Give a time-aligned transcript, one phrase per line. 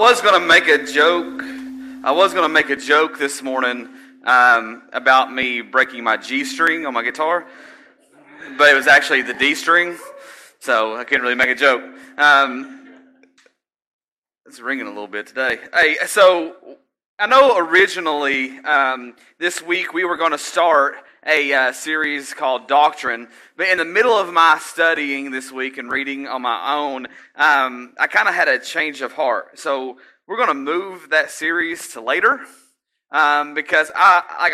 [0.00, 1.42] was going to make a joke.
[2.02, 3.86] I was going to make a joke this morning
[4.24, 7.46] um, about me breaking my G string on my guitar,
[8.56, 9.98] but it was actually the D string,
[10.58, 11.82] so I couldn't really make a joke.
[12.16, 12.88] Um,
[14.46, 15.58] it's ringing a little bit today.
[15.74, 16.56] Hey, so
[17.18, 20.94] I know originally um, this week we were going to start
[21.26, 23.28] a uh, series called Doctrine.
[23.56, 27.94] But in the middle of my studying this week and reading on my own, um,
[27.98, 29.58] I kind of had a change of heart.
[29.58, 32.40] So we're going to move that series to later
[33.10, 34.50] um, because I, I,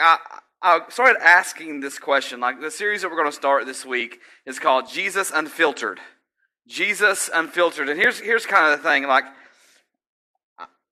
[0.63, 2.41] I, I started asking this question.
[2.41, 6.01] Like the series that we're going to start this week is called Jesus Unfiltered.
[6.67, 7.89] Jesus Unfiltered.
[7.89, 9.07] And here's, here's kind of the thing.
[9.07, 9.25] Like,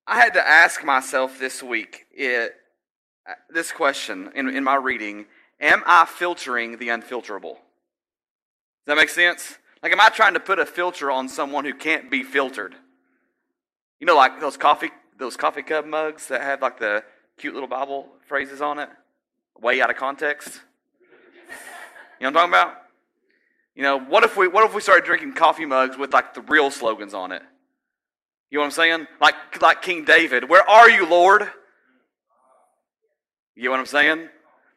[0.06, 2.52] I had to ask myself this week it,
[3.48, 5.24] this question in, in my reading
[5.60, 7.54] Am I filtering the unfilterable?
[7.54, 9.58] Does that make sense?
[9.82, 12.74] Like, am I trying to put a filter on someone who can't be filtered?
[14.00, 17.04] You know, like those coffee those coffee cup mugs that have like the
[17.38, 18.88] cute little Bible phrases on it,
[19.60, 20.60] way out of context.
[22.20, 22.82] You know what I'm talking about?
[23.74, 26.42] You know, what if we what if we started drinking coffee mugs with like the
[26.42, 27.42] real slogans on it?
[28.50, 29.06] You know what I'm saying?
[29.20, 31.48] Like like King David, where are you, Lord?
[33.56, 34.28] You know what I'm saying?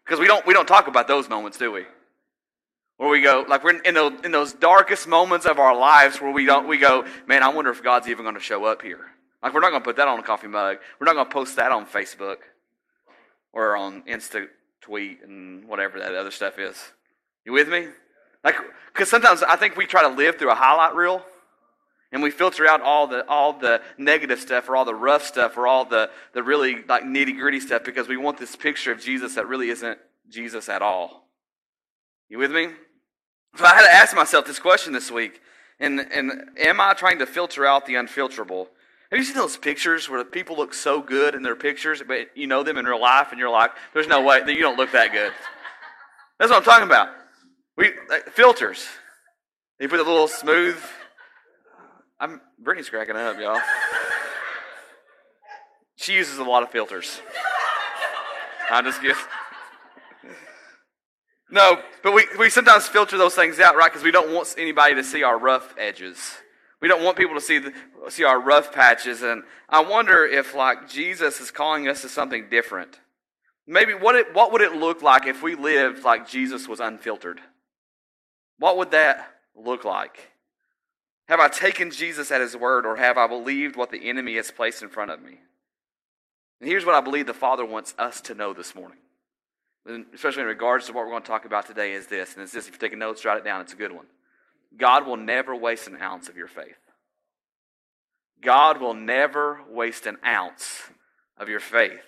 [0.07, 1.83] Because we don't, we don't talk about those moments, do we?
[2.95, 6.31] Where we go, like we're in, those, in those darkest moments of our lives where
[6.31, 9.05] we don't, we go, man, I wonder if God's even going to show up here.
[9.43, 10.77] Like we're not going to put that on a coffee mug.
[10.99, 12.37] We're not going to post that on Facebook
[13.51, 14.47] or on Insta
[14.79, 16.77] tweet and whatever that other stuff is.
[17.45, 17.87] You with me?
[18.43, 18.55] Like,
[18.93, 21.21] because sometimes I think we try to live through a highlight reel
[22.11, 25.57] and we filter out all the all the negative stuff or all the rough stuff
[25.57, 28.99] or all the, the really like nitty gritty stuff because we want this picture of
[28.99, 31.27] Jesus that really isn't Jesus at all.
[32.29, 32.69] You with me?
[33.55, 35.41] So I had to ask myself this question this week.
[35.79, 38.67] And, and am I trying to filter out the unfilterable?
[39.11, 42.47] Have you seen those pictures where people look so good in their pictures, but you
[42.47, 44.91] know them in real life, and you're like, "There's no way that you don't look
[44.91, 45.31] that good."
[46.39, 47.09] That's what I'm talking about.
[47.77, 48.85] We like, filters.
[49.79, 50.77] You put a little smooth
[52.19, 53.59] I'm Brittany's cracking up, y'all.
[55.97, 57.21] She uses a lot of filters.
[58.69, 59.15] I'm just kidding.
[61.49, 63.91] No, but we, we sometimes filter those things out, right?
[63.91, 66.17] Because we don't want anybody to see our rough edges.
[66.81, 67.73] We don't want people to see the,
[68.09, 69.21] see our rough patches.
[69.21, 72.99] And I wonder if, like, Jesus is calling us to something different.
[73.65, 77.39] Maybe what it, what would it look like if we lived like Jesus was unfiltered?
[78.59, 80.31] What would that look like?
[81.27, 84.49] Have I taken Jesus at his word, or have I believed what the enemy has
[84.49, 85.39] placed in front of me?
[86.61, 88.97] And here's what I believe the Father wants us to know this morning,
[90.13, 92.33] especially in regards to what we're going to talk about today, is this.
[92.33, 93.61] And it's this if you're taking notes, write it down.
[93.61, 94.05] It's a good one.
[94.77, 96.77] God will never waste an ounce of your faith.
[98.41, 100.83] God will never waste an ounce
[101.37, 102.01] of your faith.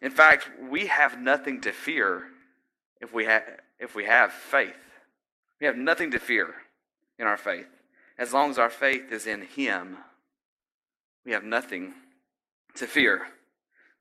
[0.00, 2.24] In fact, we have nothing to fear
[3.00, 3.42] if we, ha-
[3.78, 4.76] if we have faith.
[5.60, 6.54] We have nothing to fear
[7.18, 7.68] in our faith.
[8.18, 9.98] As long as our faith is in Him,
[11.24, 11.92] we have nothing
[12.76, 13.26] to fear.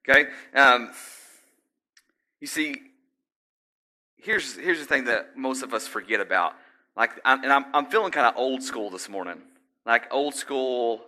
[0.08, 0.30] Okay?
[0.53, 0.92] Um,
[2.40, 2.76] you see,
[4.18, 6.53] here's, here's the thing that most of us forget about.
[6.96, 9.42] Like, I'm, and I'm, I'm feeling kind of old school this morning.
[9.86, 11.02] Like old school,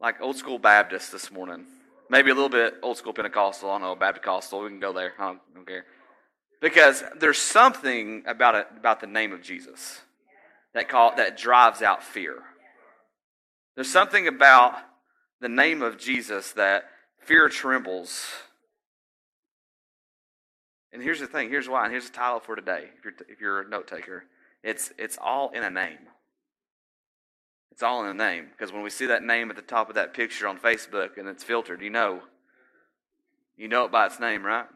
[0.00, 1.64] like old school Baptist this morning.
[2.10, 3.70] Maybe a little bit old school Pentecostal.
[3.70, 4.52] I don't know, Baptist.
[4.52, 5.12] We can go there.
[5.18, 5.84] I don't, I don't care.
[6.60, 10.00] Because there's something about it, about the name of Jesus
[10.78, 12.36] that, call, that drives out fear.
[13.74, 14.74] There's something about
[15.40, 16.84] the name of Jesus that
[17.24, 18.24] fear trembles.
[20.92, 23.40] And here's the thing here's why, and here's the title for today, if you're, if
[23.40, 24.24] you're a note taker.
[24.62, 25.98] It's, it's all in a name.
[27.72, 28.46] It's all in a name.
[28.50, 31.28] Because when we see that name at the top of that picture on Facebook and
[31.28, 32.22] it's filtered, you know.
[33.56, 34.66] You know it by its name, right?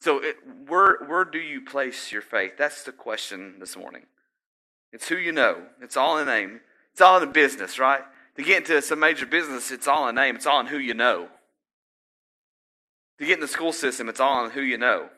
[0.00, 2.52] So, it, where, where do you place your faith?
[2.56, 4.06] That's the question this morning.
[4.92, 5.62] It's who you know.
[5.82, 6.60] It's all in name.
[6.92, 8.02] It's all in the business, right?
[8.36, 10.36] To get into some major business, it's all in name.
[10.36, 11.28] It's all in who you know.
[13.18, 15.10] To get in the school system, it's all in who you know.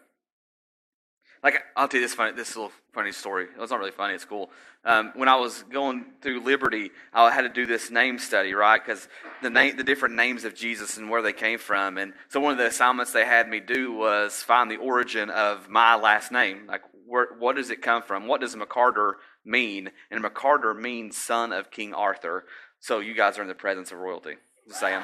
[1.43, 3.44] Like I'll tell you this funny, this little funny story.
[3.44, 4.14] It was not really funny.
[4.14, 4.50] It's cool.
[4.84, 8.84] Um, when I was going through Liberty, I had to do this name study, right?
[8.84, 9.08] Because
[9.42, 11.98] the name, the different names of Jesus and where they came from.
[11.98, 15.68] And so one of the assignments they had me do was find the origin of
[15.68, 16.66] my last name.
[16.66, 18.26] Like, where, what does it come from?
[18.26, 19.90] What does McCarter mean?
[20.10, 22.44] And McCarter means son of King Arthur.
[22.80, 24.34] So you guys are in the presence of royalty.
[24.68, 25.02] Just saying.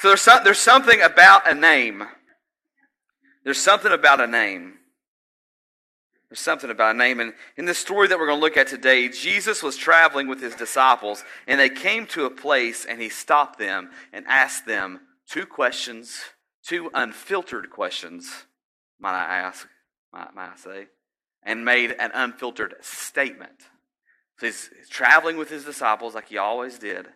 [0.00, 2.04] So there's there's something about a name
[3.44, 4.74] there's something about a name
[6.32, 6.98] There's something about.
[6.98, 10.40] And in the story that we're going to look at today, Jesus was traveling with
[10.40, 15.00] his disciples, and they came to a place, and he stopped them and asked them
[15.28, 16.22] two questions,
[16.64, 18.46] two unfiltered questions,
[18.98, 19.68] might I ask,
[20.10, 20.86] might, might I say,
[21.42, 23.68] and made an unfiltered statement.
[24.38, 27.08] So he's traveling with his disciples like he always did,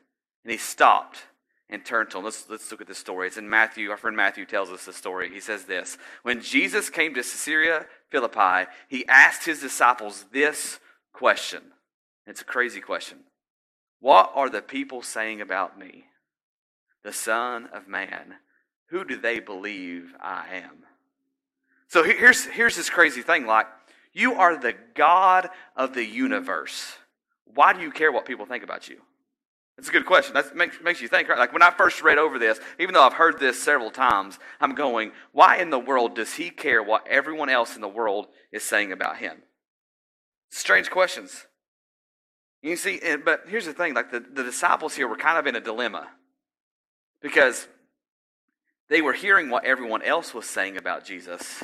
[0.44, 1.22] and he stopped
[1.68, 2.24] and turn to them.
[2.24, 3.26] Let's, let's look at this story.
[3.26, 3.90] It's in Matthew.
[3.90, 5.32] Our friend Matthew tells us the story.
[5.32, 10.78] He says this When Jesus came to Caesarea Philippi, he asked his disciples this
[11.12, 11.62] question.
[12.26, 13.18] It's a crazy question.
[14.00, 16.04] What are the people saying about me,
[17.02, 18.34] the Son of Man?
[18.90, 20.84] Who do they believe I am?
[21.88, 23.66] So here's, here's this crazy thing like,
[24.12, 26.96] you are the God of the universe.
[27.44, 29.00] Why do you care what people think about you?
[29.76, 30.34] That's a good question.
[30.34, 31.38] That makes, makes you think, right?
[31.38, 34.74] Like when I first read over this, even though I've heard this several times, I'm
[34.74, 38.62] going, why in the world does he care what everyone else in the world is
[38.62, 39.42] saying about him?
[40.50, 41.46] Strange questions.
[42.62, 45.54] You see, but here's the thing like the, the disciples here were kind of in
[45.56, 46.08] a dilemma
[47.20, 47.68] because
[48.88, 51.62] they were hearing what everyone else was saying about Jesus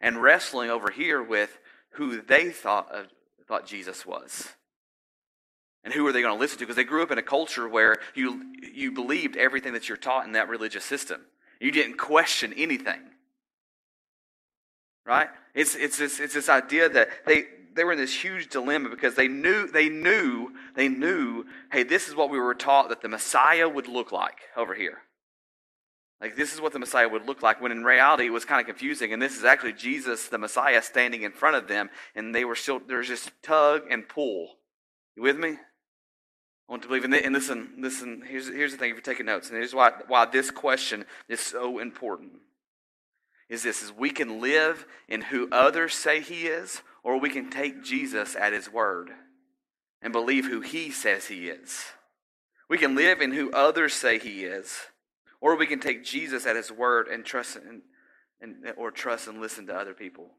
[0.00, 1.58] and wrestling over here with
[1.92, 3.02] who they thought, uh,
[3.46, 4.48] thought Jesus was.
[5.84, 6.64] And who are they going to listen to?
[6.64, 10.26] Because they grew up in a culture where you, you believed everything that you're taught
[10.26, 11.20] in that religious system.
[11.60, 13.00] You didn't question anything.
[15.04, 15.28] Right?
[15.54, 19.16] It's, it's, this, it's this idea that they, they were in this huge dilemma because
[19.16, 23.08] they knew, they knew, they knew, hey, this is what we were taught that the
[23.08, 24.98] Messiah would look like over here.
[26.20, 28.60] Like, this is what the Messiah would look like, when in reality it was kind
[28.60, 29.12] of confusing.
[29.12, 32.54] And this is actually Jesus, the Messiah, standing in front of them, and they were
[32.54, 34.50] still, there's just tug and pull.
[35.16, 35.56] You with me?
[36.68, 37.04] I want to believe.
[37.04, 38.22] And, and listen, listen.
[38.26, 38.90] Here's here's the thing.
[38.90, 42.32] If you're taking notes, and here's why why this question is so important.
[43.48, 47.50] Is this is we can live in who others say he is, or we can
[47.50, 49.10] take Jesus at his word
[50.00, 51.84] and believe who he says he is.
[52.68, 54.78] We can live in who others say he is,
[55.40, 57.82] or we can take Jesus at his word and trust and,
[58.40, 60.30] and or trust and listen to other people.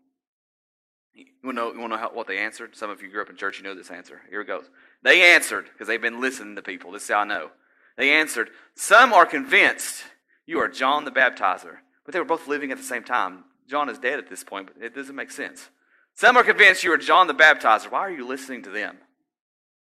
[1.13, 2.75] You want to know, you want to know how, what they answered?
[2.75, 4.21] Some of you grew up in church, you know this answer.
[4.29, 4.65] Here it goes.
[5.03, 6.91] They answered, because they've been listening to people.
[6.91, 7.51] This is how I know.
[7.97, 10.03] They answered, Some are convinced
[10.45, 11.77] you are John the Baptizer.
[12.05, 13.45] But they were both living at the same time.
[13.69, 15.69] John is dead at this point, but it doesn't make sense.
[16.15, 17.91] Some are convinced you are John the Baptizer.
[17.91, 18.97] Why are you listening to them?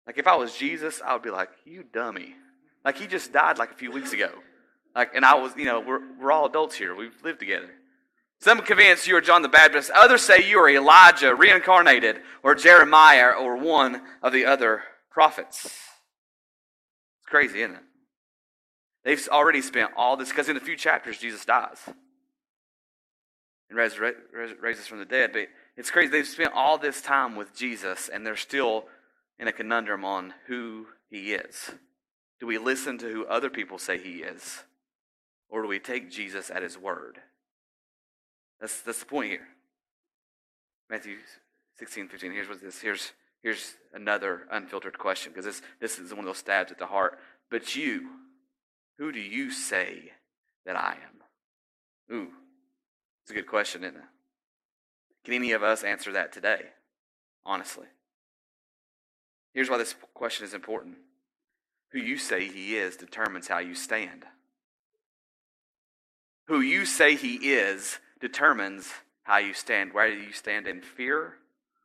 [0.07, 2.35] Like, if I was Jesus, I would be like, You dummy.
[2.83, 4.29] Like, he just died like a few weeks ago.
[4.95, 6.95] Like, and I was, you know, we're, we're all adults here.
[6.95, 7.69] We've lived together.
[8.41, 9.89] Some convinced you are John the Baptist.
[9.91, 15.65] Others say you are Elijah, reincarnated, or Jeremiah, or one of the other prophets.
[15.65, 17.81] It's crazy, isn't it?
[19.03, 21.77] They've already spent all this, because in a few chapters, Jesus dies
[23.69, 25.31] and raises from the dead.
[25.33, 26.11] But it's crazy.
[26.11, 28.85] They've spent all this time with Jesus, and they're still
[29.39, 31.71] in a conundrum on who he is.
[32.39, 34.63] Do we listen to who other people say he is?
[35.49, 37.19] Or do we take Jesus at his word?
[38.59, 39.47] That's, that's the point here.
[40.89, 41.17] Matthew
[41.77, 42.31] 16, 15.
[42.31, 42.79] Here's what this.
[42.79, 43.11] Here's
[43.45, 47.19] Here's another unfiltered question because this, this is one of those stabs at the heart.
[47.51, 48.09] But you,
[48.97, 50.13] who do you say
[50.65, 52.15] that I am?
[52.15, 52.29] Ooh,
[53.21, 54.03] it's a good question, isn't it?
[55.25, 56.61] Can any of us answer that today?
[57.45, 57.85] Honestly.
[59.53, 60.95] Here's why this question is important.
[61.91, 64.25] Who you say he is determines how you stand.
[66.47, 68.91] Who you say he is determines
[69.23, 69.93] how you stand.
[69.93, 71.35] Whether you stand in fear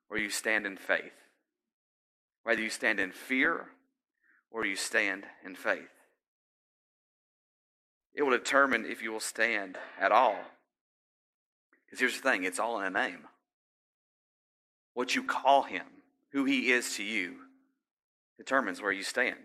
[0.08, 1.12] or you stand in faith
[2.42, 3.66] whether you stand in fear
[4.50, 5.88] or you stand in faith.
[8.14, 10.36] It will determine if you will stand at all.
[11.84, 13.20] Because here's the thing it's all in a name.
[14.94, 15.84] What you call him,
[16.32, 17.36] who he is to you,
[18.36, 19.38] determines where you stand.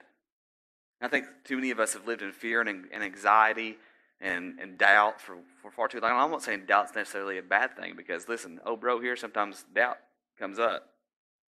[1.01, 3.77] I think too many of us have lived in fear and, and anxiety
[4.25, 6.11] and, and doubt for, for far too long.
[6.11, 9.97] I'm not saying doubt's necessarily a bad thing because, listen, oh, bro, here sometimes doubt
[10.39, 10.89] comes up.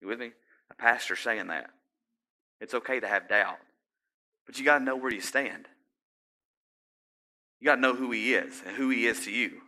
[0.02, 0.32] You with me?
[0.70, 1.70] a pastor saying that.
[2.60, 3.60] It's okay to have doubt,
[4.46, 5.68] but you got to know where you stand.
[7.60, 9.62] You got to know who He is and who He is to you.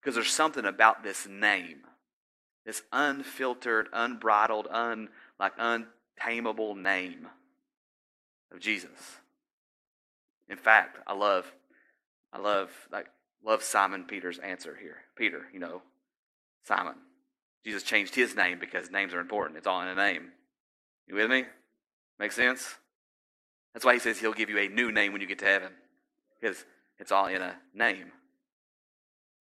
[0.00, 1.80] Because there's something about this name,
[2.64, 7.28] this unfiltered, unbridled, un, like untamable name
[8.52, 9.18] of Jesus.
[10.48, 11.52] In fact, I love,
[12.32, 13.06] I love, like,
[13.44, 14.98] love Simon Peter's answer here.
[15.16, 15.82] Peter, you know,
[16.64, 16.94] Simon.
[17.64, 19.58] Jesus changed his name because names are important.
[19.58, 20.30] It's all in a name.
[21.06, 21.44] You with me?
[22.18, 22.76] Make sense?
[23.74, 25.72] That's why he says he'll give you a new name when you get to heaven.
[26.40, 26.64] Because
[26.98, 28.12] it's all in a name.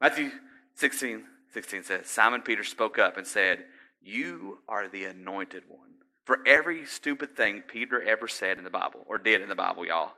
[0.02, 0.32] Matthew
[0.76, 3.66] 16, 16 says, Simon Peter spoke up and said,
[4.02, 5.90] You are the anointed one.
[6.26, 9.86] For every stupid thing Peter ever said in the Bible, or did in the Bible,
[9.86, 10.14] y'all.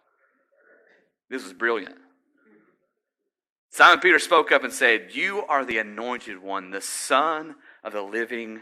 [1.29, 1.95] This was brilliant.
[3.71, 8.01] Simon Peter spoke up and said, You are the anointed one, the Son of the
[8.01, 8.61] living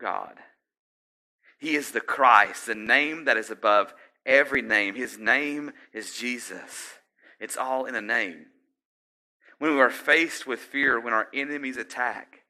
[0.00, 0.38] God.
[1.58, 3.92] He is the Christ, the name that is above
[4.24, 4.94] every name.
[4.94, 6.94] His name is Jesus.
[7.38, 8.46] It's all in a name.
[9.58, 12.40] When we are faced with fear, when our enemies attack,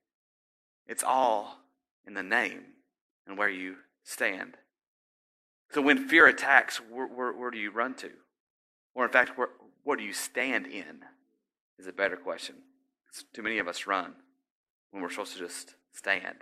[0.87, 1.59] it's all
[2.07, 2.63] in the name
[3.27, 4.57] and where you stand.
[5.73, 8.11] So when fear attacks, where, where, where do you run to?
[8.95, 11.01] Or in fact, where, do you stand in?
[11.83, 12.55] Is a better question.
[13.35, 14.15] Too many of us run
[14.93, 16.37] when we're supposed to just stand.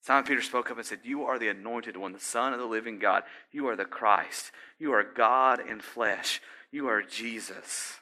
[0.00, 2.64] Simon Peter spoke up and said, You are the anointed one, the Son of the
[2.64, 3.24] living God.
[3.52, 4.52] You are the Christ.
[4.78, 6.40] You are God in flesh.
[6.72, 7.96] You are Jesus.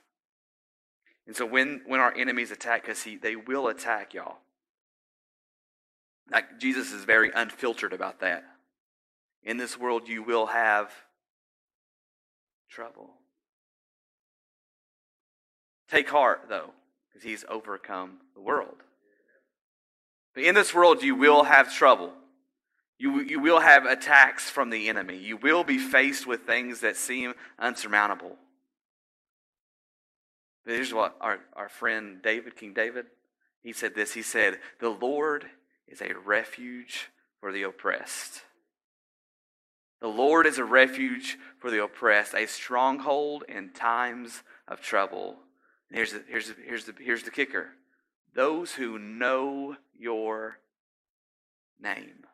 [1.27, 4.37] And so when, when our enemies attack, us, he, they will attack y'all.
[6.31, 8.45] Like Jesus is very unfiltered about that.
[9.43, 10.93] In this world, you will have
[12.71, 13.15] trouble.
[15.91, 16.71] Take heart, though,
[17.09, 18.77] because he's overcome the world.
[20.35, 22.13] But in this world, you will have trouble.
[22.99, 25.17] You, you will have attacks from the enemy.
[25.17, 28.37] You will be faced with things that seem unsurmountable.
[30.65, 33.07] But here's what our, our friend David, King David,
[33.63, 34.15] he said this.
[34.15, 35.47] He said, The Lord
[35.87, 37.11] is a refuge
[37.41, 38.43] for the oppressed.
[40.01, 45.37] The Lord is a refuge for the oppressed, a stronghold in times of trouble.
[45.95, 47.69] Here's the, here's the, here's the, here's the kicker
[48.35, 50.59] those who know your
[51.81, 52.27] name.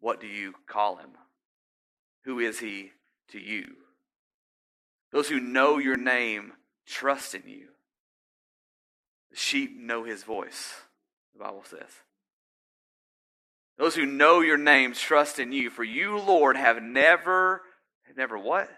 [0.00, 1.10] What do you call him?
[2.24, 2.92] Who is he
[3.32, 3.66] to you?
[5.12, 6.54] Those who know your name
[6.86, 7.66] trust in you.
[9.30, 10.76] The sheep know his voice,
[11.34, 11.90] the Bible says.
[13.76, 17.60] Those who know your name trust in you, for you, Lord, have never,
[18.04, 18.70] have never what?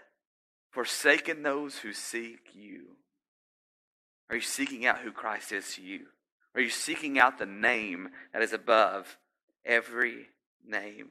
[0.70, 2.96] Forsaken those who seek you.
[4.32, 6.06] Are you seeking out who Christ is to you?
[6.54, 9.18] Are you seeking out the name that is above
[9.62, 10.28] every
[10.66, 11.10] name?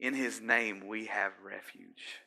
[0.00, 2.22] In his name, we have refuge.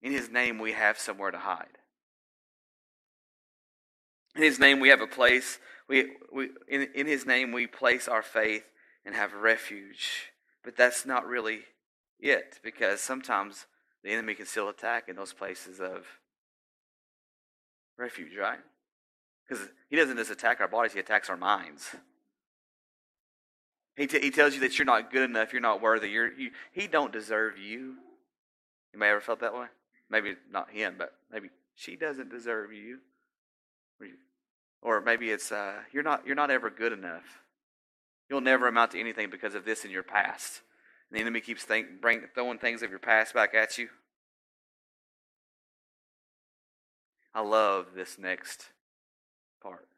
[0.00, 1.76] In his name, we have somewhere to hide.
[4.34, 5.58] In his name, we have a place.
[5.86, 8.64] We, we, in, in his name, we place our faith
[9.04, 10.32] and have refuge.
[10.64, 11.64] But that's not really
[12.18, 13.66] it, because sometimes
[14.02, 16.06] the enemy can still attack in those places of
[18.00, 18.58] refuge, right?
[19.46, 21.94] Because he doesn't just attack our bodies, he attacks our minds.
[23.96, 26.50] He, t- he tells you that you're not good enough, you're not worthy, you're, you,
[26.72, 27.96] he don't deserve you.
[28.92, 29.66] You may ever felt that way?
[30.08, 32.98] Maybe not him, but maybe she doesn't deserve you.
[34.82, 37.42] Or maybe it's uh, you're not you're not ever good enough.
[38.30, 40.62] You'll never amount to anything because of this in your past.
[41.10, 43.88] And the enemy keeps think, bring, throwing things of your past back at you.
[47.34, 48.66] I love this next
[49.62, 49.88] part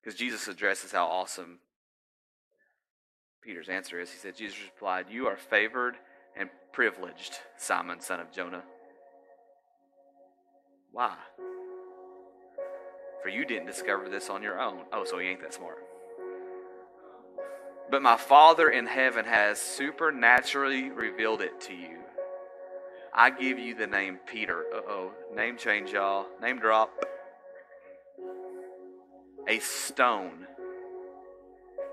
[0.00, 1.58] because Jesus addresses how awesome
[3.42, 4.10] Peter's answer is.
[4.10, 5.96] He said, Jesus replied, You are favored
[6.36, 8.62] and privileged, Simon, son of Jonah.
[10.92, 11.14] Why?
[13.22, 14.80] For you didn't discover this on your own.
[14.92, 15.78] Oh, so he ain't that smart.
[17.90, 21.98] But my Father in heaven has supernaturally revealed it to you.
[23.14, 24.64] I give you the name Peter.
[24.74, 25.12] Uh oh.
[25.34, 26.26] Name change, y'all.
[26.40, 26.90] Name drop.
[29.48, 30.46] A stone.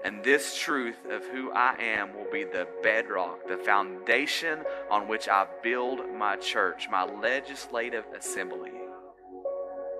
[0.06, 4.60] And this truth of who I am will be the bedrock, the foundation
[4.92, 8.72] on which I build my church, my legislative assembly.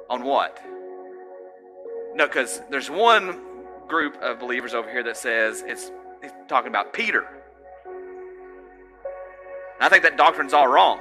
[0.10, 0.62] On what?
[2.14, 3.42] No, because there's one
[3.88, 7.28] group of believers over here that says it's, it's talking about Peter.
[9.80, 11.00] I think that doctrine's all wrong.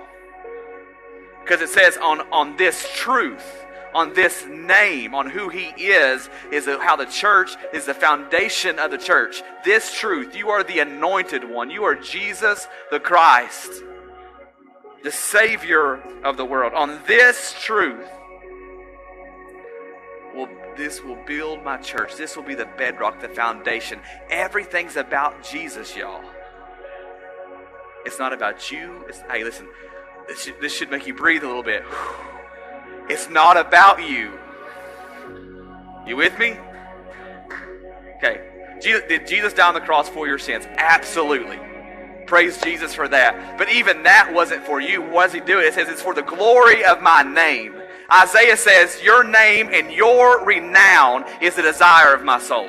[1.43, 3.65] Because it says on, on this truth,
[3.95, 8.91] on this name, on who he is, is how the church is the foundation of
[8.91, 9.43] the church.
[9.65, 11.71] This truth, you are the anointed one.
[11.71, 13.71] You are Jesus the Christ,
[15.03, 16.75] the Savior of the world.
[16.75, 18.07] On this truth,
[20.35, 22.17] will this will build my church.
[22.17, 23.99] This will be the bedrock, the foundation.
[24.29, 26.23] Everything's about Jesus, y'all.
[28.07, 29.05] It's not about you.
[29.09, 29.67] It's, hey, listen,
[30.29, 31.85] this should, this should make you breathe a little bit.
[33.09, 34.33] It's not about you.
[36.09, 36.57] You with me?
[38.17, 38.81] Okay.
[38.83, 40.67] Jesus, did Jesus die on the cross for your sins?
[40.77, 41.61] Absolutely.
[42.27, 43.59] Praise Jesus for that.
[43.59, 45.03] But even that wasn't for you.
[45.03, 45.61] What does he do?
[45.61, 47.77] It says it's for the glory of my name.
[48.13, 52.69] Isaiah says, Your name and your renown is the desire of my soul.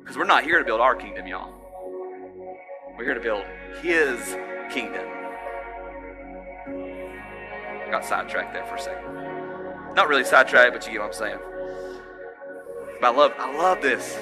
[0.00, 1.57] Because we're not here to build our kingdom, y'all.
[2.98, 3.44] We're here to build
[3.80, 4.36] His
[4.72, 5.06] kingdom.
[6.66, 9.94] I Got sidetracked there for a second.
[9.94, 11.38] Not really sidetracked, but you get what I'm saying.
[13.00, 14.18] But I love, I love this.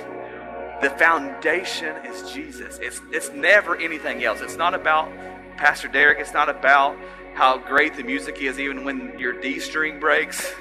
[0.82, 2.78] The foundation is Jesus.
[2.82, 4.42] It's, it's never anything else.
[4.42, 5.10] It's not about
[5.56, 6.20] Pastor Derek.
[6.20, 6.98] It's not about
[7.32, 10.52] how great the music is, even when your D string breaks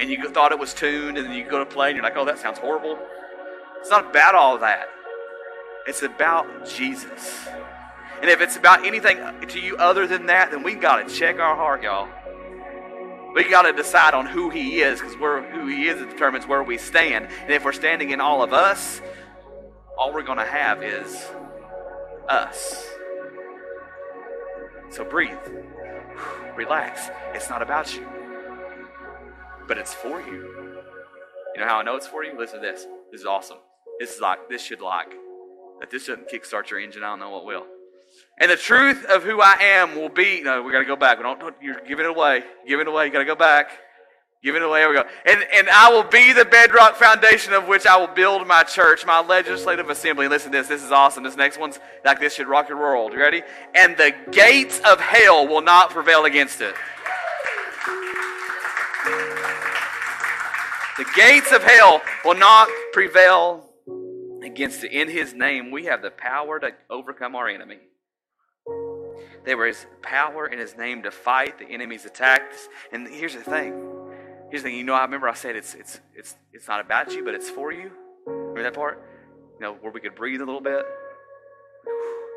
[0.00, 2.16] and you thought it was tuned, and then you go to play and you're like,
[2.16, 2.98] oh, that sounds horrible.
[3.80, 4.88] It's not about all that.
[5.88, 7.48] It's about Jesus.
[8.20, 9.18] And if it's about anything
[9.48, 12.08] to you other than that, then we got to check our heart, y'all.
[13.34, 16.76] We got to decide on who He is because who He is determines where we
[16.76, 17.28] stand.
[17.40, 19.00] And if we're standing in all of us,
[19.96, 21.26] all we're going to have is
[22.28, 22.86] us.
[24.90, 25.38] So breathe,
[26.54, 27.08] relax.
[27.32, 28.06] It's not about you,
[29.66, 30.82] but it's for you.
[31.54, 32.38] You know how I know it's for you?
[32.38, 32.86] Listen to this.
[33.10, 33.58] This is awesome.
[33.98, 35.14] This is like this should like
[35.80, 37.66] if this doesn't kickstart your engine, I don't know what will.
[38.40, 40.42] And the truth of who I am will be.
[40.42, 41.18] No, we got to go back.
[41.18, 41.40] We don't.
[41.40, 42.42] don't you're giving it away.
[42.66, 43.06] Giving it away.
[43.06, 43.70] You got to go back.
[44.42, 44.80] Giving it away.
[44.80, 45.04] Here we go.
[45.26, 49.04] And and I will be the bedrock foundation of which I will build my church,
[49.04, 50.28] my legislative assembly.
[50.28, 50.68] Listen to this.
[50.68, 51.24] This is awesome.
[51.24, 53.12] This next one's like this should rock your world.
[53.12, 53.42] You ready?
[53.74, 56.74] And the gates of hell will not prevail against it.
[60.96, 63.67] The gates of hell will not prevail
[64.48, 64.84] against.
[64.84, 67.78] In his name, we have the power to overcome our enemy.
[69.44, 72.68] There is power in his name to fight the enemy's attacks.
[72.92, 73.72] And here's the thing.
[74.50, 74.78] Here's the thing.
[74.78, 77.48] You know, I remember I said it's it's it's it's not about you, but it's
[77.48, 77.90] for you.
[78.26, 79.02] Remember that part?
[79.54, 80.84] You know, where we could breathe a little bit.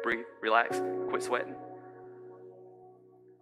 [0.04, 1.56] Breathe, relax, quit sweating.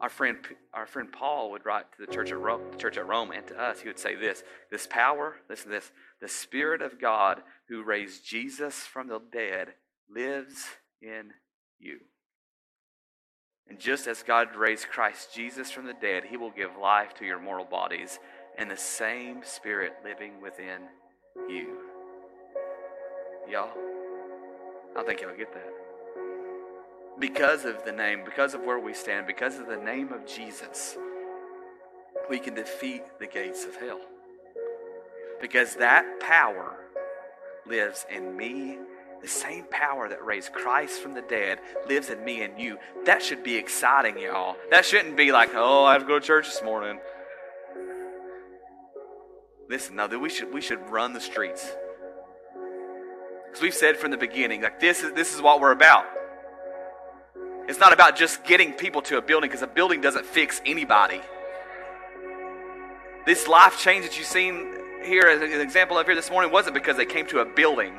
[0.01, 0.37] Our friend,
[0.73, 3.61] our friend Paul would write to the church at Rome, church at Rome, and to
[3.61, 5.91] us, he would say this: "This power, listen to this,
[6.21, 9.75] the Spirit of God who raised Jesus from the dead
[10.09, 11.33] lives in
[11.79, 11.99] you."
[13.67, 17.25] And just as God raised Christ Jesus from the dead, he will give life to
[17.25, 18.19] your mortal bodies
[18.57, 20.89] and the same Spirit living within
[21.47, 21.77] you.
[23.47, 23.77] Y'all,
[24.95, 25.78] I think y'all get that.
[27.19, 30.97] Because of the name, because of where we stand, because of the name of Jesus,
[32.29, 33.99] we can defeat the gates of hell.
[35.41, 36.77] Because that power
[37.65, 38.77] lives in me
[39.21, 42.77] the same power that raised Christ from the dead lives in me and you.
[43.05, 44.55] That should be exciting, y'all.
[44.71, 46.99] That shouldn't be like, oh, I have to go to church this morning.
[49.69, 51.69] Listen, no, we should we should run the streets.
[53.45, 56.05] Because we've said from the beginning, like this is this is what we're about.
[57.69, 61.21] It's not about just getting people to a building, because a building doesn't fix anybody.
[63.27, 66.73] This life change that you've seen here as an example of here this morning wasn't
[66.73, 67.93] because they came to a building.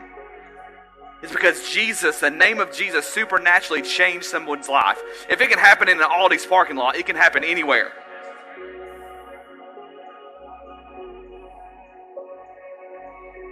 [1.22, 4.98] It's because Jesus, the name of Jesus, supernaturally changed someone's life.
[5.28, 7.92] If it can happen in an Aldi's parking lot, it can happen anywhere.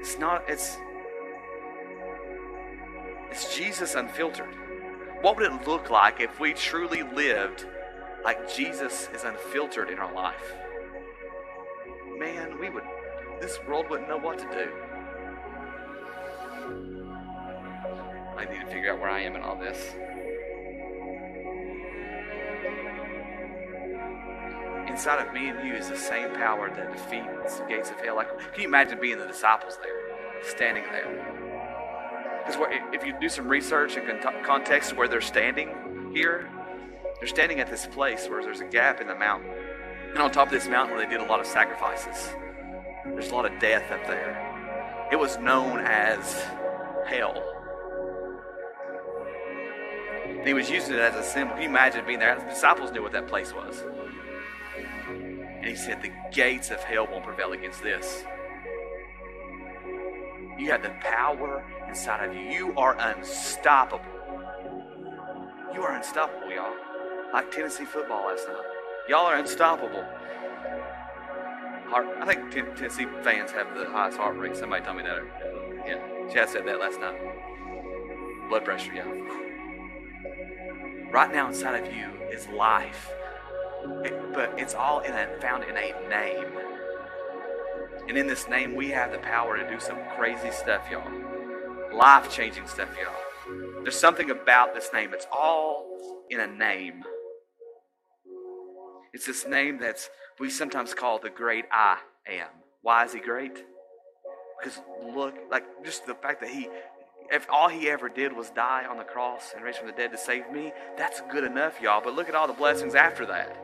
[0.01, 0.77] It's not, it's,
[3.31, 4.53] it's Jesus unfiltered.
[5.21, 7.67] What would it look like if we truly lived
[8.25, 10.55] like Jesus is unfiltered in our life?
[12.17, 12.85] Man, we would,
[13.41, 14.71] this world wouldn't know what to do.
[18.37, 19.93] I need to figure out where I am in all this.
[24.89, 28.15] Inside of me and you is the same power that defeats the gates of hell.
[28.15, 31.48] Like, can you imagine being the disciples there, standing there?
[32.49, 35.69] Because if you do some research and context where they're standing
[36.15, 36.49] here,
[37.19, 39.51] they're standing at this place where there's a gap in the mountain.
[40.13, 42.31] And on top of this mountain they did a lot of sacrifices,
[43.05, 45.09] there's a lot of death up there.
[45.13, 46.43] It was known as
[47.07, 47.43] hell.
[50.27, 51.55] And he was using it as a symbol.
[51.55, 52.39] Can you imagine being there?
[52.39, 53.83] The disciples knew what that place was.
[55.09, 58.25] And he said, The gates of hell won't prevail against this.
[60.59, 62.43] You have the power inside of you.
[62.43, 64.05] You are unstoppable.
[65.75, 66.75] You are unstoppable, y'all.
[67.33, 68.57] Like Tennessee football last night.
[69.09, 70.05] Y'all are unstoppable.
[71.87, 74.57] Heart, I think Tennessee fans have the highest heart rate.
[74.57, 75.23] Somebody told me that.
[75.87, 77.19] Yeah, Chad said that last night.
[78.49, 79.05] Blood pressure, yeah.
[81.11, 83.11] Right now inside of you is life.
[84.05, 86.47] It, but it's all in a, found in a name.
[88.09, 91.28] And in this name, we have the power to do some crazy stuff, y'all.
[91.99, 93.83] Life changing stuff, y'all.
[93.83, 95.13] There's something about this name.
[95.13, 95.85] It's all
[96.31, 97.03] in a name.
[99.13, 100.09] It's this name that's
[100.39, 102.47] we sometimes call the great I am.
[102.83, 103.65] Why is he great?
[104.61, 104.81] Because
[105.13, 106.69] look, like just the fact that he,
[107.33, 110.13] if all he ever did was die on the cross and raise from the dead
[110.13, 112.01] to save me, that's good enough, y'all.
[112.01, 113.57] But look at all the blessings after that.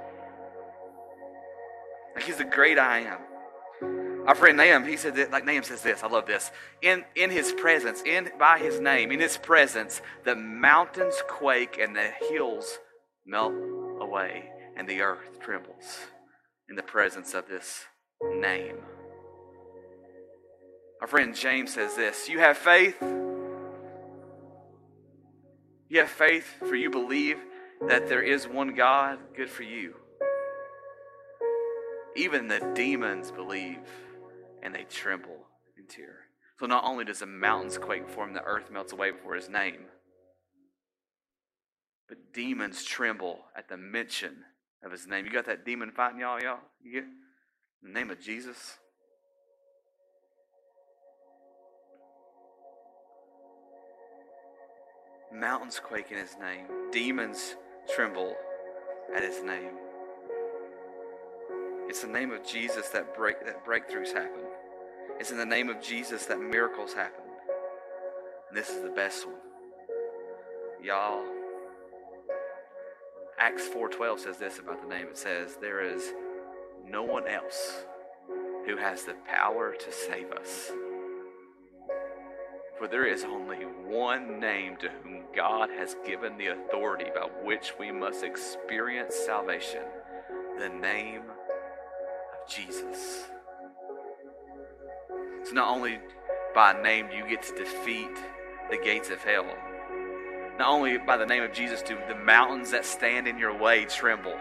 [2.17, 3.19] Like he's the great I am.
[4.27, 6.51] Our friend Nahum, he said that, like Nahum says this, I love this.
[6.81, 11.95] In, in his presence, in by his name, in his presence, the mountains quake and
[11.95, 12.79] the hills
[13.27, 13.53] melt
[14.01, 15.99] away and the earth trembles
[16.69, 17.85] in the presence of this
[18.23, 18.77] name.
[21.03, 22.97] Our friend James says this You have faith.
[25.89, 27.39] You have faith for you believe
[27.89, 29.19] that there is one God.
[29.37, 29.97] Good for you.
[32.17, 33.79] Even the demons believe
[34.65, 35.47] and they tremble
[35.79, 36.17] in tear.
[36.59, 39.49] So not only does the mountains quake before him, the earth melts away before his
[39.49, 39.87] name,
[42.09, 44.45] but demons tremble at the mention
[44.85, 45.25] of his name.
[45.25, 46.61] You got that demon fighting y'all, y'all?
[46.83, 47.05] You get
[47.83, 48.79] the name of Jesus?
[55.33, 56.67] Mountains quake in his name.
[56.93, 57.57] Demons
[57.95, 58.37] tremble
[59.15, 59.73] at his name.
[61.89, 64.43] It's the name of Jesus that break that breakthroughs happen.
[65.21, 67.25] It's in the name of Jesus that miracles happen.
[68.49, 69.37] And this is the best one.
[70.83, 71.25] Y'all,
[73.39, 75.09] Acts 4:12 says this about the name.
[75.09, 76.13] It says there is
[76.85, 77.85] no one else
[78.67, 80.73] who has the power to save us.
[82.79, 87.73] For there is only one name to whom God has given the authority by which
[87.79, 89.85] we must experience salvation,
[90.59, 91.23] the name
[92.49, 93.25] Jesus.
[95.45, 95.99] So not only
[96.55, 98.17] by name do you get to defeat
[98.71, 99.47] the gates of hell,
[100.59, 103.85] not only by the name of Jesus do the mountains that stand in your way
[103.85, 104.39] tremble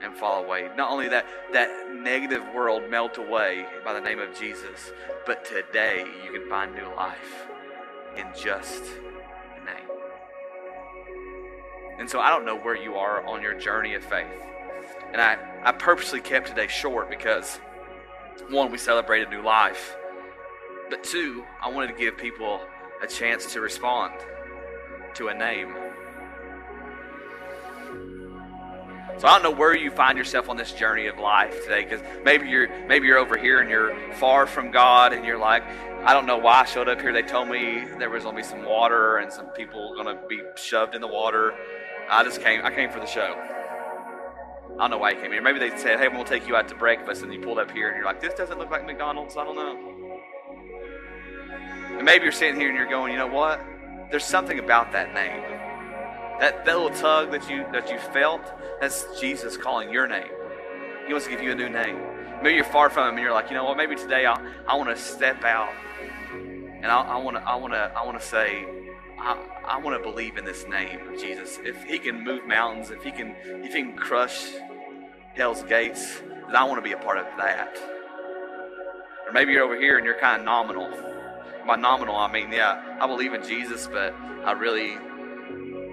[0.00, 0.68] and fall away.
[0.76, 4.92] Not only that, that negative world melt away by the name of Jesus,
[5.26, 7.46] but today you can find new life
[8.16, 9.88] in just the name.
[11.98, 14.53] And so I don't know where you are on your journey of faith.
[15.14, 17.60] And I, I purposely kept today short because
[18.50, 19.96] one, we celebrated new life.
[20.90, 22.60] But two, I wanted to give people
[23.00, 24.12] a chance to respond
[25.14, 25.72] to a name.
[29.18, 32.00] So I don't know where you find yourself on this journey of life today, because
[32.24, 35.62] maybe you're maybe you're over here and you're far from God, and you're like,
[36.04, 37.12] I don't know why I showed up here.
[37.12, 40.96] They told me there was to be some water and some people to be shoved
[40.96, 41.54] in the water.
[42.10, 42.62] I just came.
[42.64, 43.53] I came for the show.
[44.74, 45.40] I don't know why you came here.
[45.42, 47.88] Maybe they said, "Hey, we'll take you out to breakfast," and you pulled up here,
[47.88, 50.20] and you're like, "This doesn't look like McDonald's." I don't know.
[51.96, 53.60] And maybe you're sitting here and you're going, "You know what?
[54.10, 55.42] There's something about that name.
[56.40, 58.42] That, that little tug that you that you felt,
[58.80, 60.30] that's Jesus calling your name.
[61.06, 61.98] He wants to give you a new name.
[62.42, 64.34] Maybe you're far from him and you're like, you know what, maybe today I,
[64.66, 65.72] I want to step out
[66.32, 68.66] and I want to I want to I want to say
[69.24, 71.58] I, I want to believe in this name of Jesus.
[71.64, 74.50] If he can move mountains, if he can if he can crush
[75.34, 77.78] hell's gates, then I want to be a part of that.
[79.26, 80.90] Or maybe you're over here and you're kind of nominal.
[81.66, 84.12] By nominal, I mean, yeah, I believe in Jesus, but
[84.44, 84.98] I really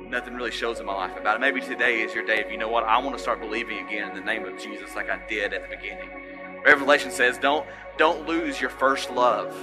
[0.10, 1.40] nothing really shows in my life about it.
[1.40, 4.10] Maybe today is your day of, you know what, I want to start believing again
[4.10, 6.10] in the name of Jesus like I did at the beginning.
[6.66, 7.66] Revelation says, don't,
[7.98, 9.56] don't lose your first love.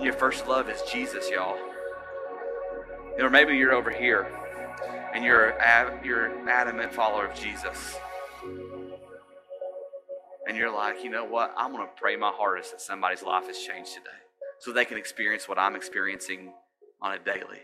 [0.00, 1.58] Your first love is Jesus, y'all.
[3.18, 4.26] Or maybe you're over here
[5.14, 7.96] and you're, a, you're an adamant follower of Jesus.
[10.46, 11.54] And you're like, you know what?
[11.56, 14.10] I'm going to pray my hardest that somebody's life has changed today
[14.58, 16.52] so they can experience what I'm experiencing
[17.00, 17.60] on a daily.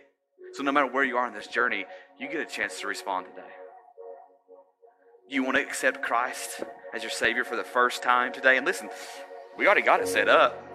[0.53, 1.87] So, no matter where you are in this journey,
[2.19, 3.49] you get a chance to respond today.
[5.29, 6.63] You want to accept Christ
[6.93, 8.59] as your Savior for the first time today?
[8.59, 8.91] And listen,
[9.57, 10.72] we already got it set up.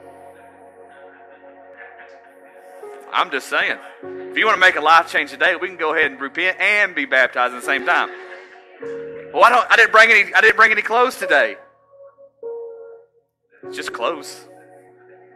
[3.13, 3.78] I'm just saying.
[4.04, 6.60] If you want to make a life change today, we can go ahead and repent
[6.60, 8.10] and be baptized at the same time.
[9.34, 11.58] Well, I don't I didn't bring any I didn't bring any clothes today.
[13.63, 14.48] It's just clothes.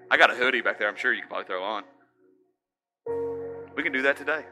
[0.09, 1.83] I got a hoodie back there, I'm sure you can probably throw on.
[3.75, 4.43] We can do that today.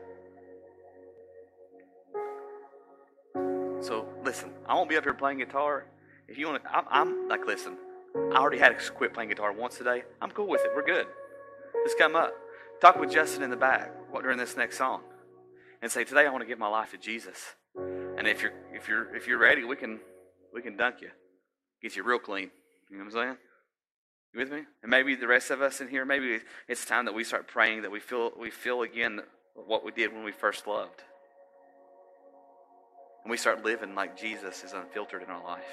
[3.82, 5.86] So listen, I won't be up here playing guitar.
[6.28, 7.78] If you want to, I'm, I'm like, listen,
[8.16, 10.04] I already had to quit playing guitar once today.
[10.22, 10.72] I'm cool with it.
[10.76, 11.08] We're good.
[11.86, 12.34] Just come up,
[12.82, 15.02] talk with Justin in the back during this next song,
[15.82, 17.56] and say, today I want to give my life to Jesus.
[18.18, 20.00] And if you're if you're if you're ready, we can
[20.54, 21.10] we can dunk you,
[21.82, 22.52] get you real clean.
[22.90, 23.38] You know what I'm saying?
[24.34, 24.64] You with me?
[24.84, 27.84] And maybe the rest of us in here, maybe it's time that we start praying
[27.84, 29.22] that we feel we feel again
[29.56, 31.04] what we did when we first loved.
[33.24, 35.64] And we start living like Jesus is unfiltered in our life,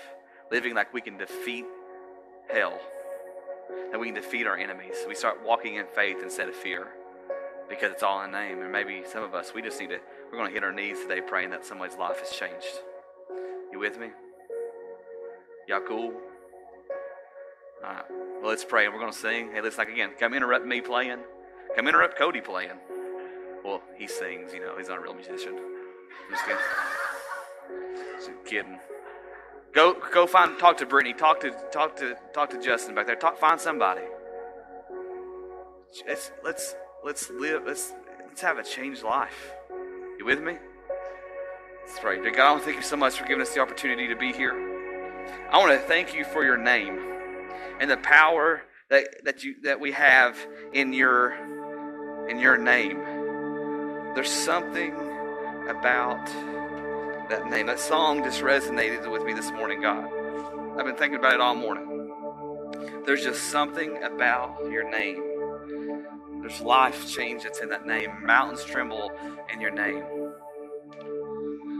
[0.51, 1.64] living like we can defeat
[2.53, 2.79] hell,
[3.90, 4.96] that we can defeat our enemies.
[5.09, 6.88] We start walking in faith instead of fear
[7.68, 8.62] because it's all in name.
[8.62, 9.98] And maybe some of us, we just need to,
[10.31, 12.81] we're going to hit our knees today praying that somebody's life has changed.
[13.72, 14.09] You with me?
[15.68, 16.12] Y'all cool?
[17.85, 18.05] All right.
[18.40, 18.85] Well, let's pray.
[18.85, 19.50] And we're going to sing.
[19.52, 20.11] Hey, let's like again.
[20.18, 21.18] Come interrupt me playing.
[21.74, 22.79] Come interrupt Cody playing.
[23.64, 24.52] Well, he sings.
[24.55, 25.57] You know, he's not a real musician.
[25.57, 26.62] I'm just kidding.
[28.16, 28.79] Just kidding.
[29.76, 31.12] Go, go find, talk to Brittany.
[31.12, 33.14] Talk to, talk to, talk to Justin back there.
[33.14, 34.00] Talk, find somebody.
[36.08, 37.64] Let's, let's, let's live.
[37.66, 37.92] Let's,
[38.26, 39.52] let's have a changed life.
[40.18, 40.56] You with me?
[41.86, 42.16] Let's pray.
[42.16, 44.32] God, I want to thank you so much for giving us the opportunity to be
[44.32, 44.54] here.
[45.50, 46.98] I want to thank you for your name
[47.78, 50.38] and the power that, that you that we have
[50.72, 51.34] in your
[52.28, 52.98] in your name.
[54.14, 54.94] There's something
[55.68, 56.30] about
[57.28, 57.66] that name.
[57.66, 60.08] That song just resonated with me this morning, God.
[60.78, 62.12] I've been thinking about it all morning.
[63.04, 65.22] There's just something about your name.
[66.40, 68.24] There's life change that's in that name.
[68.24, 69.10] Mountains tremble
[69.52, 70.04] in your name.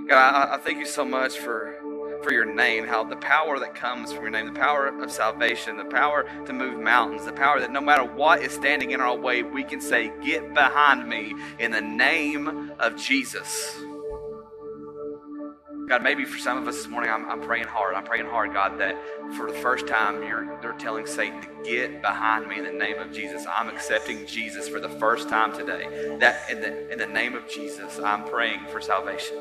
[0.09, 1.77] God, I, I thank you so much for
[2.23, 5.77] for your name, how the power that comes from your name, the power of salvation,
[5.77, 9.17] the power to move mountains, the power that no matter what is standing in our
[9.17, 13.77] way, we can say, Get behind me in the name of Jesus.
[15.89, 17.95] God, maybe for some of us this morning, I'm, I'm praying hard.
[17.95, 18.97] I'm praying hard, God, that
[19.37, 22.99] for the first time, you're, they're telling Satan to get behind me in the name
[22.99, 23.47] of Jesus.
[23.49, 26.17] I'm accepting Jesus for the first time today.
[26.19, 29.37] That in the, in the name of Jesus, I'm praying for salvation.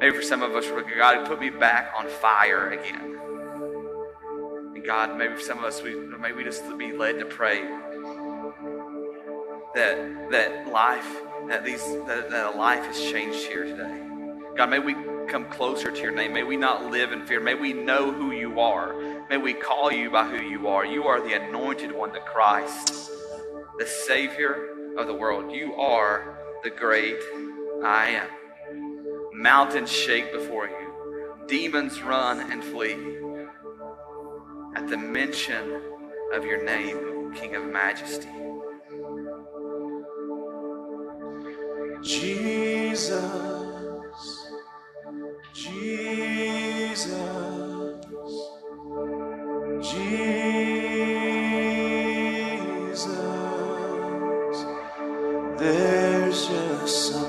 [0.00, 0.66] Maybe for some of us,
[0.96, 3.18] God, put me back on fire again.
[4.74, 7.60] And God, maybe for some of us, we maybe we just be led to pray
[9.74, 14.11] that that life, that these that, that a life has changed here today.
[14.56, 14.94] God, may we
[15.28, 16.32] come closer to your name.
[16.34, 17.40] May we not live in fear.
[17.40, 18.94] May we know who you are.
[19.30, 20.84] May we call you by who you are.
[20.84, 23.10] You are the anointed one, the Christ,
[23.78, 25.52] the Savior of the world.
[25.52, 27.16] You are the great
[27.82, 28.28] I am.
[29.32, 32.96] Mountains shake before you, demons run and flee.
[34.76, 35.80] At the mention
[36.34, 38.28] of your name, King of Majesty.
[42.02, 43.51] Jesus,
[45.54, 47.12] Jesus.
[55.58, 57.21] There's just